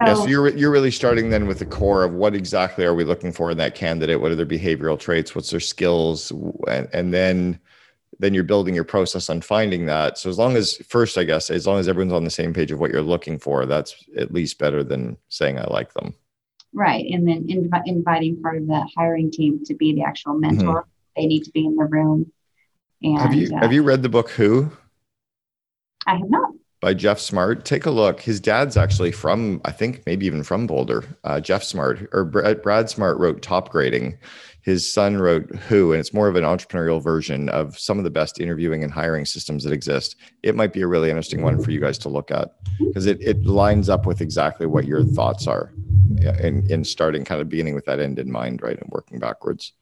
[0.00, 2.94] So, yeah, so you're you're really starting then with the core of what exactly are
[2.94, 4.20] we looking for in that candidate?
[4.20, 5.34] What are their behavioral traits?
[5.34, 6.30] What's their skills?
[6.66, 7.60] And, and then
[8.18, 10.18] then you're building your process on finding that.
[10.18, 12.70] So as long as first, I guess, as long as everyone's on the same page
[12.70, 16.14] of what you're looking for, that's at least better than saying I like them.
[16.74, 20.82] Right, and then inv- inviting part of the hiring team to be the actual mentor.
[20.82, 22.32] Mm-hmm they need to be in the room.
[23.02, 24.70] And have you uh, have you read the book Who?
[26.06, 26.52] I have not.
[26.80, 27.64] By Geoff Smart.
[27.64, 28.20] Take a look.
[28.20, 31.04] His dad's actually from, I think, maybe even from Boulder.
[31.22, 34.18] Uh, Geoff Smart or Brad, Brad Smart wrote Topgrading.
[34.62, 38.10] His son wrote Who, and it's more of an entrepreneurial version of some of the
[38.10, 40.16] best interviewing and hiring systems that exist.
[40.42, 43.20] It might be a really interesting one for you guys to look at because it,
[43.20, 45.72] it lines up with exactly what your thoughts are
[46.40, 48.78] in, in starting kind of beginning with that end in mind, right?
[48.78, 49.72] And working backwards.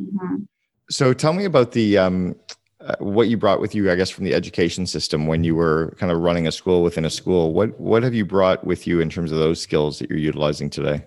[0.00, 0.42] Mm-hmm.
[0.90, 2.36] So tell me about the um,
[2.80, 5.94] uh, what you brought with you, I guess, from the education system when you were
[5.98, 7.52] kind of running a school within a school.
[7.52, 10.68] What what have you brought with you in terms of those skills that you're utilizing
[10.68, 11.06] today?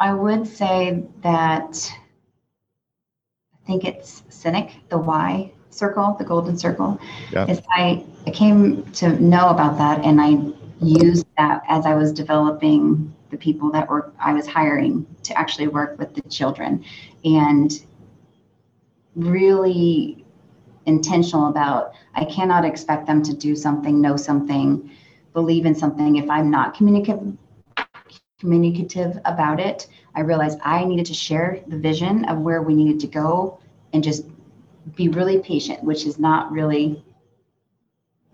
[0.00, 1.92] I would say that
[3.52, 7.00] I think it's Sinek, the why circle, the golden circle.
[7.32, 7.46] Yeah.
[7.46, 10.36] Is I, I came to know about that and I
[10.84, 15.68] used that as I was developing the people that were I was hiring to actually
[15.68, 16.84] work with the children
[17.24, 17.72] and
[19.14, 20.24] really
[20.86, 24.90] intentional about I cannot expect them to do something, know something,
[25.32, 27.36] believe in something if I'm not communicative
[28.40, 29.88] communicative about it.
[30.14, 33.58] I realized I needed to share the vision of where we needed to go
[33.92, 34.24] and just
[34.94, 37.04] be really patient, which is not really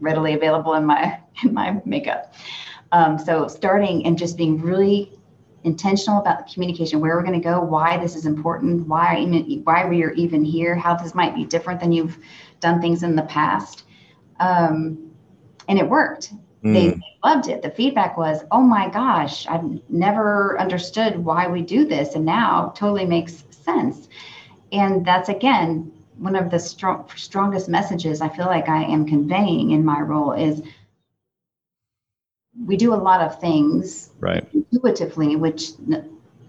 [0.00, 2.34] readily available in my in my makeup.
[2.92, 5.12] Um, so starting and just being really
[5.64, 9.24] intentional about the communication, where we're going to go, why this is important, why
[9.64, 12.18] why we are even here, how this might be different than you've
[12.60, 13.84] done things in the past.
[14.40, 15.10] Um,
[15.68, 16.32] and it worked.
[16.62, 16.74] Mm.
[16.74, 17.62] They loved it.
[17.62, 22.72] The feedback was, "Oh my gosh, I've never understood why we do this, and now
[22.76, 24.08] totally makes sense."
[24.72, 29.72] And that's again one of the strong, strongest messages I feel like I am conveying
[29.72, 30.62] in my role is
[32.62, 35.70] we do a lot of things right intuitively, which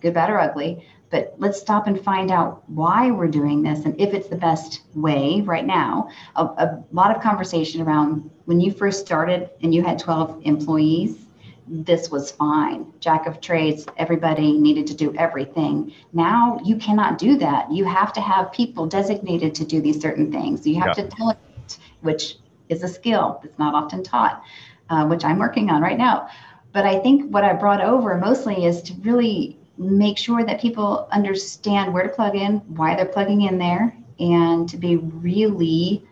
[0.02, 0.86] good, bad, or ugly.
[1.12, 4.82] But let's stop and find out why we're doing this and if it's the best
[4.96, 6.10] way right now.
[6.36, 11.26] A, a lot of conversation around when you first started and you had 12 employees,
[11.68, 12.92] this was fine.
[13.00, 15.94] Jack of trades, everybody needed to do everything.
[16.14, 17.72] Now you cannot do that.
[17.72, 20.66] You have to have people designated to do these certain things.
[20.68, 21.04] You have yeah.
[21.04, 22.38] to delegate, which
[22.70, 24.44] is a skill that's not often taught
[24.90, 26.28] uh, which I'm working on right now.
[26.74, 31.08] But I think what I brought over mostly is to really make sure that people
[31.12, 36.04] understand where to plug in, why they're plugging in there, and to be really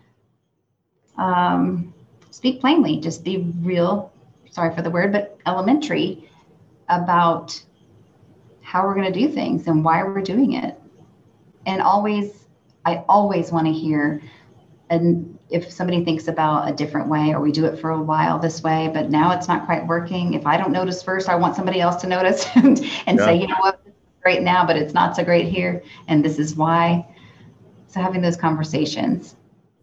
[1.17, 1.93] um,
[2.31, 4.11] speak plainly, just be real,
[4.51, 6.29] sorry for the word, but elementary
[6.89, 7.61] about
[8.61, 10.79] how we're going to do things and why we're doing it.
[11.65, 12.47] And always,
[12.85, 14.21] I always want to hear
[14.89, 18.39] and if somebody thinks about a different way or we do it for a while
[18.39, 20.33] this way but now it's not quite working.
[20.33, 23.25] If i don't notice first i want somebody else to notice and, and yeah.
[23.25, 23.79] say you know what?
[24.23, 25.83] Great now but it's not so great here.
[26.07, 27.05] And this is why.
[27.87, 29.35] So having those conversations.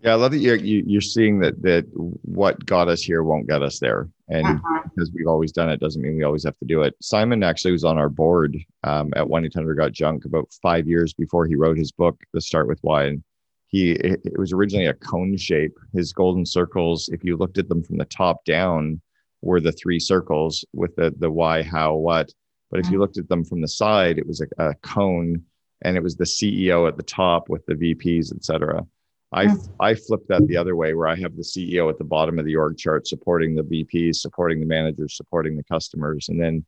[0.03, 1.85] Yeah i love that you're you're seeing that that
[2.23, 4.09] what got us here won't get us there.
[4.29, 4.83] And uh-huh.
[4.85, 6.95] because we've always done it doesn't mean we always have to do it.
[7.01, 11.77] Simon actually was on our board um, at 1-800-GOT-JUNK about five years before he wrote
[11.77, 13.05] his book the start with why.
[13.05, 13.25] And
[13.71, 17.83] he it was originally a cone shape his golden circles if you looked at them
[17.83, 19.01] from the top down
[19.43, 22.33] were the three circles with the the why how what
[22.71, 23.01] but if you mm-hmm.
[23.01, 25.43] looked at them from the side it was a, a cone
[25.83, 28.85] and it was the ceo at the top with the vps etc
[29.33, 29.73] i mm-hmm.
[29.81, 32.45] i flipped that the other way where i have the ceo at the bottom of
[32.45, 36.65] the org chart supporting the vps supporting the managers supporting the customers and then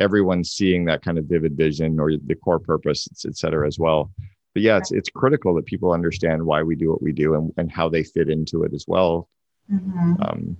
[0.00, 4.10] everyone seeing that kind of vivid vision or the core purpose et cetera as well
[4.56, 7.52] but yeah, it's it's critical that people understand why we do what we do and,
[7.58, 9.28] and how they fit into it as well.
[9.70, 10.14] Mm-hmm.
[10.22, 10.56] Um,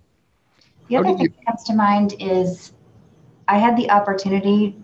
[0.88, 1.28] the other thing you...
[1.30, 2.74] that comes to mind is
[3.48, 4.76] I had the opportunity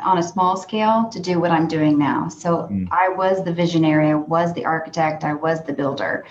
[0.00, 2.28] on a small scale to do what I'm doing now.
[2.28, 2.88] So mm.
[2.90, 6.24] I was the visionary, I was the architect, I was the builder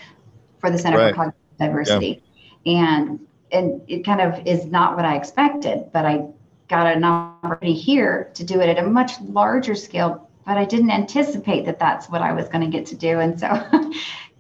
[0.58, 1.12] for the Center right.
[1.12, 2.24] for Cognitive Diversity.
[2.64, 2.96] Yeah.
[2.96, 3.20] And
[3.52, 6.26] and it kind of is not what I expected, but I
[6.68, 10.92] got an opportunity here to do it at a much larger scale but I didn't
[10.92, 13.20] anticipate that that's what I was going to get to do.
[13.20, 13.48] And so,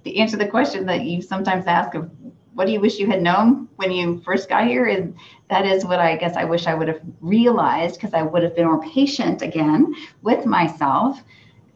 [0.03, 2.09] the answer to the question that you sometimes ask of
[2.53, 5.15] what do you wish you had known when you first got here and
[5.47, 8.55] that is what i guess i wish i would have realized because i would have
[8.55, 9.93] been more patient again
[10.23, 11.21] with myself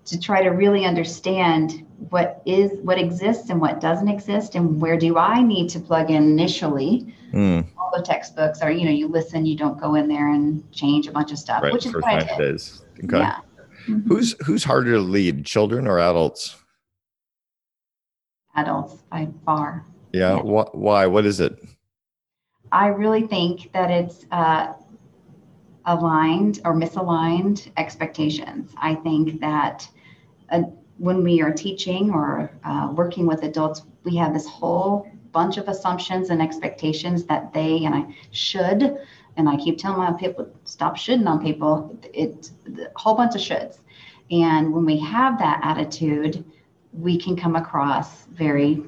[0.05, 4.97] to try to really understand what is what exists and what doesn't exist and where
[4.97, 7.63] do i need to plug in initially mm.
[7.77, 11.05] all the textbooks are you know you listen you don't go in there and change
[11.05, 12.59] a bunch of stuff right, which is what i did
[13.03, 13.19] okay.
[13.19, 13.37] yeah
[13.87, 14.07] Mm-hmm.
[14.07, 16.55] Who's who's harder to lead, children or adults?
[18.55, 19.85] Adults by far.
[20.13, 20.35] Yeah.
[20.35, 20.41] yeah.
[20.41, 21.05] Wh- why?
[21.07, 21.57] What is it?
[22.71, 24.73] I really think that it's uh,
[25.85, 28.71] aligned or misaligned expectations.
[28.77, 29.87] I think that
[30.49, 30.63] uh,
[30.97, 35.67] when we are teaching or uh, working with adults, we have this whole bunch of
[35.67, 38.97] assumptions and expectations that they and I should
[39.37, 41.97] and I keep telling my people, stop shoulding on people.
[42.13, 43.79] It's a whole bunch of shoulds.
[44.29, 46.43] And when we have that attitude,
[46.93, 48.83] we can come across very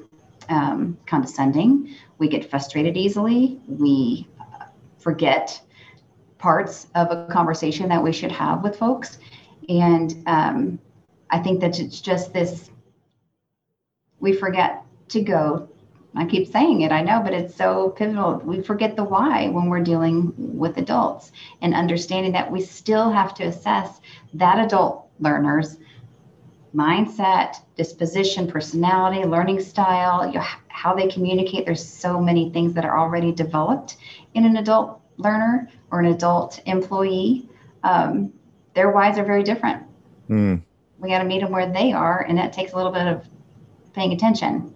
[0.48, 1.94] um, condescending.
[2.18, 3.60] We get frustrated easily.
[3.66, 4.28] We
[4.98, 5.60] forget
[6.38, 9.18] parts of a conversation that we should have with folks.
[9.68, 10.78] And um,
[11.30, 12.70] I think that it's just this
[14.20, 15.68] we forget to go
[16.16, 18.40] I keep saying it, I know, but it's so pivotal.
[18.44, 23.34] We forget the why when we're dealing with adults and understanding that we still have
[23.34, 24.00] to assess
[24.34, 25.76] that adult learner's
[26.74, 30.32] mindset, disposition, personality, learning style,
[30.68, 31.64] how they communicate.
[31.64, 33.96] There's so many things that are already developed
[34.34, 37.48] in an adult learner or an adult employee.
[37.82, 38.32] Um,
[38.74, 39.84] their whys are very different.
[40.28, 40.62] Mm.
[40.98, 43.28] We got to meet them where they are, and that takes a little bit of
[43.92, 44.74] paying attention.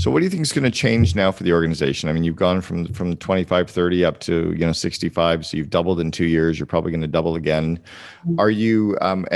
[0.00, 2.08] So what do you think is going to change now for the organization?
[2.08, 5.68] I mean, you've gone from from 25 30 up to, you know, 65, so you've
[5.68, 7.76] doubled in 2 years, you're probably going to double again.
[7.76, 8.40] Mm-hmm.
[8.40, 9.26] Are you um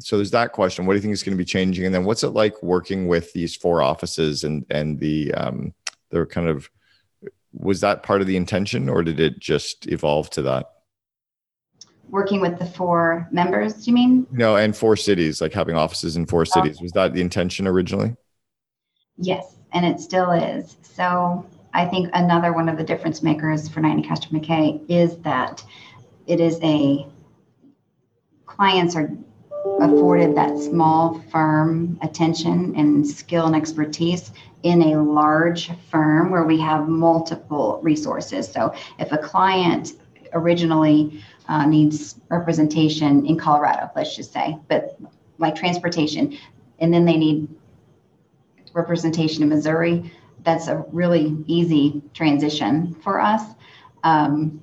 [0.00, 2.04] so there's that question, what do you think is going to be changing and then
[2.04, 5.72] what's it like working with these four offices and and the um
[6.10, 6.68] the kind of
[7.52, 10.70] was that part of the intention or did it just evolve to that?
[12.08, 14.26] working with the four members, do you mean?
[14.32, 16.80] No, and four cities, like having offices in four cities.
[16.80, 18.16] Was that the intention originally?
[19.16, 20.76] Yes, and it still is.
[20.82, 25.64] So I think another one of the difference makers for Knight Nicastro MacKay is that
[26.26, 27.06] it is a
[28.46, 29.10] clients are
[29.80, 36.58] afforded that small firm attention and skill and expertise in a large firm where we
[36.60, 38.50] have multiple resources.
[38.50, 39.92] So if a client
[40.32, 44.98] originally uh, needs representation in Colorado, let's just say, but
[45.38, 46.36] like transportation,
[46.78, 47.48] and then they need
[48.72, 50.12] representation in Missouri,
[50.42, 53.42] that's a really easy transition for us.
[54.02, 54.60] Um,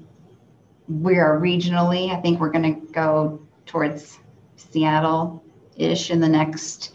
[0.87, 4.19] we are regionally, I think we're going to go towards
[4.55, 5.43] Seattle
[5.75, 6.93] ish in the next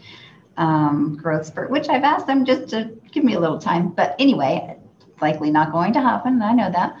[0.57, 3.89] um, growth spurt, which I've asked them just to give me a little time.
[3.89, 6.41] But anyway, it's likely not going to happen.
[6.41, 6.95] I know that.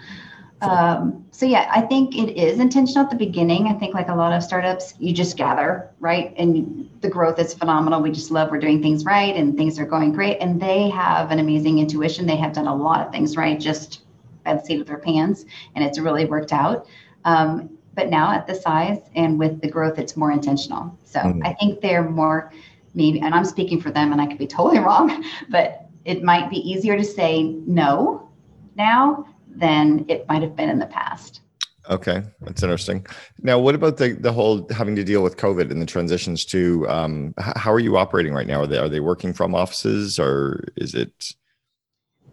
[0.69, 3.67] Um, so yeah, I think it is intentional at the beginning.
[3.67, 6.33] I think like a lot of startups, you just gather, right?
[6.37, 8.01] And the growth is phenomenal.
[8.01, 10.37] We just love we're doing things right and things are going great.
[10.37, 12.25] And they have an amazing intuition.
[12.25, 14.01] They have done a lot of things right just
[14.43, 15.45] by the seat of their pants,
[15.75, 16.87] and it's really worked out.
[17.25, 20.97] Um, but now at the size and with the growth, it's more intentional.
[21.05, 21.45] So mm-hmm.
[21.45, 22.51] I think they're more
[22.93, 26.49] maybe, and I'm speaking for them, and I could be totally wrong, but it might
[26.49, 28.29] be easier to say no
[28.75, 29.25] now
[29.55, 31.41] than it might have been in the past.
[31.89, 33.05] Okay, that's interesting.
[33.41, 36.87] Now, what about the the whole having to deal with COVID and the transitions to?
[36.87, 38.61] Um, how are you operating right now?
[38.61, 41.33] Are they are they working from offices or is it?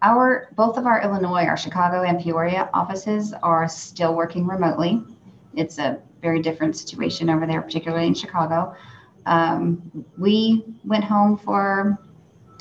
[0.03, 5.03] Our both of our Illinois, our Chicago and Peoria offices are still working remotely.
[5.57, 8.75] It's a very different situation over there, particularly in Chicago.
[9.27, 11.99] Um, we went home for,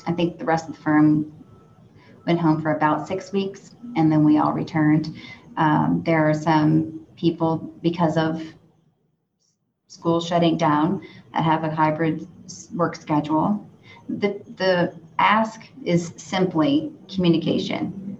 [0.06, 1.32] I think the rest of the firm
[2.26, 5.14] went home for about six weeks, and then we all returned.
[5.56, 8.42] Um, there are some people, because of
[9.88, 11.02] school shutting down,
[11.32, 12.26] that have a hybrid
[12.74, 13.66] work schedule.
[14.08, 18.18] The, the ask is simply communication.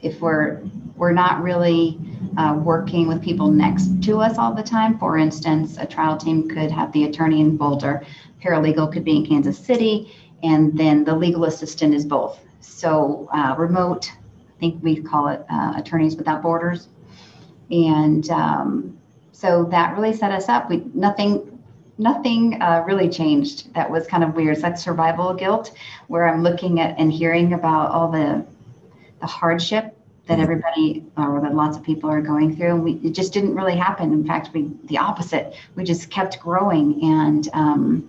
[0.00, 0.62] If we're
[0.98, 1.98] we're not really
[2.36, 4.98] uh, working with people next to us all the time.
[4.98, 8.04] For instance, a trial team could have the attorney in Boulder,
[8.42, 12.40] paralegal could be in Kansas City, and then the legal assistant is both.
[12.78, 16.86] So uh, remote, I think we call it uh, Attorneys Without Borders.
[17.72, 18.96] And um,
[19.32, 20.70] so that really set us up.
[20.70, 21.60] We nothing
[21.98, 23.74] nothing uh, really changed.
[23.74, 24.54] That was kind of weird.
[24.54, 25.72] It's like survival guilt,
[26.06, 28.46] where I'm looking at and hearing about all the
[29.20, 29.96] the hardship
[30.28, 30.42] that mm-hmm.
[30.42, 33.74] everybody or that lots of people are going through and we it just didn't really
[33.74, 38.08] happen in fact we the opposite we just kept growing and um,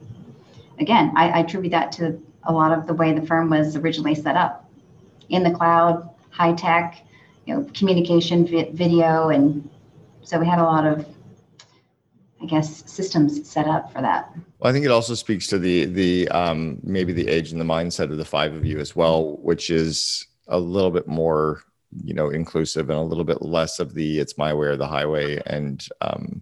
[0.77, 4.15] again I, I attribute that to a lot of the way the firm was originally
[4.15, 4.69] set up
[5.29, 7.05] in the cloud high tech
[7.45, 9.69] you know communication vi- video and
[10.23, 11.05] so we had a lot of
[12.41, 14.31] I guess systems set up for that.
[14.59, 17.65] Well, I think it also speaks to the the um, maybe the age and the
[17.65, 21.63] mindset of the five of you as well, which is a little bit more
[22.03, 24.87] you know inclusive and a little bit less of the it's my way or the
[24.87, 26.41] highway and um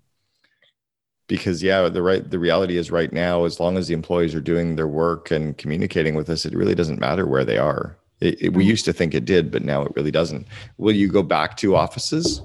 [1.27, 4.41] because yeah the right the reality is right now as long as the employees are
[4.41, 8.41] doing their work and communicating with us it really doesn't matter where they are it,
[8.41, 8.71] it, we mm-hmm.
[8.71, 10.47] used to think it did but now it really doesn't
[10.77, 12.41] will you go back to offices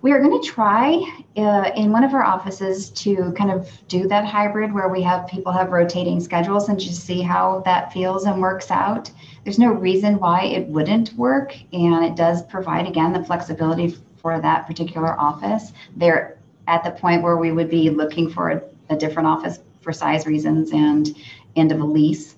[0.00, 1.02] we are going to try
[1.36, 5.26] uh, in one of our offices to kind of do that hybrid where we have
[5.26, 9.10] people have rotating schedules and just see how that feels and works out.
[9.42, 14.40] There's no reason why it wouldn't work, and it does provide again the flexibility for
[14.40, 15.72] that particular office.
[15.96, 16.37] They're
[16.68, 20.26] at the point where we would be looking for a, a different office for size
[20.26, 21.16] reasons and
[21.56, 22.36] end of a lease.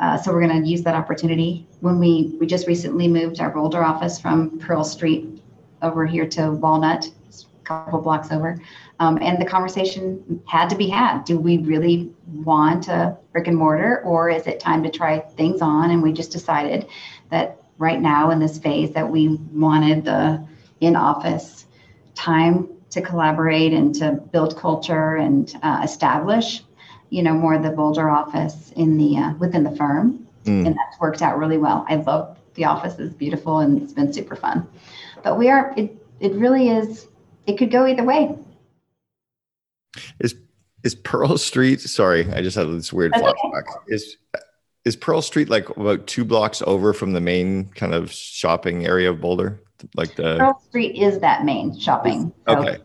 [0.00, 1.66] Uh, so we're going to use that opportunity.
[1.80, 5.42] When we we just recently moved our Boulder office from Pearl Street
[5.80, 8.60] over here to Walnut, a couple blocks over.
[9.00, 11.24] Um, and the conversation had to be had.
[11.24, 15.62] Do we really want a brick and mortar, or is it time to try things
[15.62, 15.92] on?
[15.92, 16.88] And we just decided
[17.30, 20.44] that right now in this phase that we wanted the
[20.80, 21.66] in-office
[22.16, 26.62] time to collaborate and to build culture and uh, establish,
[27.10, 30.66] you know, more of the Boulder office in the uh, within the firm, mm.
[30.66, 31.84] and that's worked out really well.
[31.88, 34.66] I love the office; is beautiful and it's been super fun.
[35.22, 37.08] But we are it it really is
[37.46, 38.36] it could go either way.
[40.20, 40.34] Is
[40.84, 43.62] is Pearl Street sorry, I just had this weird That's flashback.
[43.62, 43.94] Okay.
[43.94, 44.16] Is
[44.84, 49.10] is Pearl Street like about two blocks over from the main kind of shopping area
[49.10, 49.60] of Boulder?
[49.94, 52.32] Like the Pearl Street is that main shopping.
[52.48, 52.78] So, okay.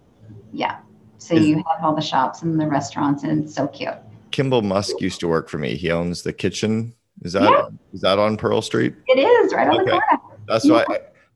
[0.52, 0.80] Yeah.
[1.18, 3.96] So is, you have all the shops and the restaurants and it's so cute.
[4.32, 5.76] Kimball Musk used to work for me.
[5.76, 6.94] He owns the kitchen.
[7.22, 7.68] Is that yeah.
[7.94, 8.96] is that on Pearl Street?
[9.08, 9.86] It is right on okay.
[9.86, 10.38] the corner.
[10.48, 10.86] That's why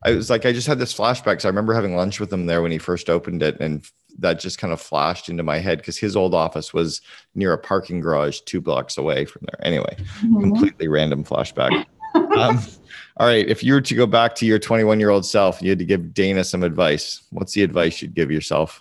[0.04, 1.36] I was like, I just had this flashback.
[1.36, 3.58] Cause I remember having lunch with him there when he first opened it.
[3.60, 3.88] And
[4.18, 7.00] that just kind of flashed into my head because his old office was
[7.34, 9.66] near a parking garage two blocks away from there.
[9.66, 10.40] Anyway, mm-hmm.
[10.40, 11.86] completely random flashback.
[12.14, 12.58] um,
[13.18, 13.48] all right.
[13.48, 15.84] If you were to go back to your 21 year old self, you had to
[15.84, 17.22] give Dana some advice.
[17.30, 18.80] What's the advice you'd give yourself?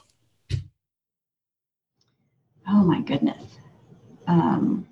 [2.70, 3.44] Oh my goodness.
[4.28, 4.86] Um,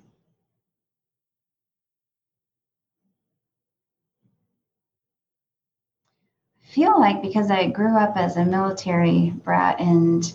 [6.62, 10.32] feel like because I grew up as a military brat and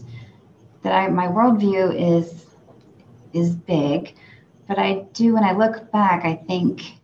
[0.84, 2.46] that I my worldview is
[3.34, 4.16] is big,
[4.68, 7.01] but I do when I look back, I think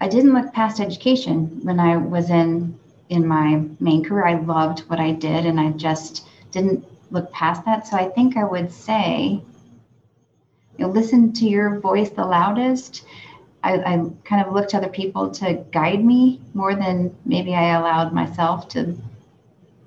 [0.00, 2.78] I didn't look past education when I was in
[3.08, 4.26] in my main career.
[4.26, 7.86] I loved what I did and I just didn't look past that.
[7.86, 9.42] So I think I would say
[10.78, 13.04] you know, listen to your voice the loudest
[13.62, 17.78] I, I kind of looked to other people to guide me more than maybe I
[17.78, 18.96] allowed myself to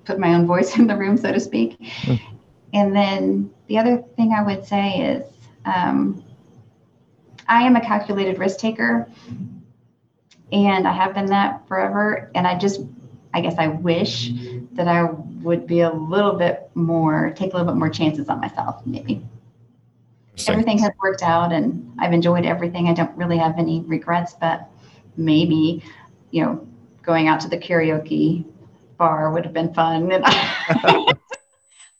[0.06, 1.80] put my own voice in the room, so to speak.
[1.80, 2.20] Mm.
[2.74, 5.24] And then the other thing I would say is
[5.66, 6.24] um,
[7.48, 9.08] I am a calculated risk taker,
[10.54, 12.32] and I have been that forever.
[12.36, 12.82] And I just,
[13.34, 14.32] I guess, I wish
[14.74, 18.40] that I would be a little bit more, take a little bit more chances on
[18.40, 19.26] myself, maybe
[20.48, 22.88] everything has worked out and I've enjoyed everything.
[22.88, 24.68] I don't really have any regrets, but
[25.16, 25.84] maybe,
[26.32, 26.68] you know,
[27.02, 28.46] going out to the karaoke
[28.98, 30.12] bar would have been fun.
[30.12, 31.14] And I,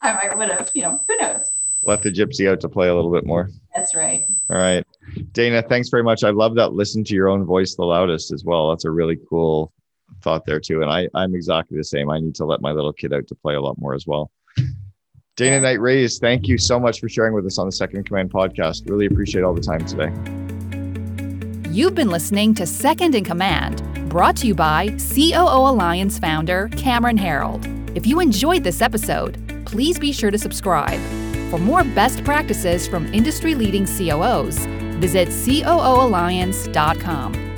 [0.02, 1.53] I might would have, you know, who knows?
[1.86, 3.50] Let the gypsy out to play a little bit more.
[3.76, 4.26] That's right.
[4.50, 4.86] All right.
[5.32, 6.24] Dana, thanks very much.
[6.24, 8.70] I love that listen to your own voice the loudest as well.
[8.70, 9.74] That's a really cool
[10.22, 10.82] thought there too.
[10.82, 12.10] And I, I'm exactly the same.
[12.10, 14.32] I need to let my little kid out to play a lot more as well.
[15.36, 18.04] Dana Knight Reyes, thank you so much for sharing with us on the Second in
[18.04, 18.88] Command podcast.
[18.88, 20.12] Really appreciate all the time today.
[21.72, 27.18] You've been listening to Second in Command, brought to you by COO Alliance founder Cameron
[27.18, 27.66] Herold.
[27.98, 31.00] If you enjoyed this episode, please be sure to subscribe.
[31.54, 34.66] For more best practices from industry leading COOs,
[34.98, 37.53] visit COOalliance.com.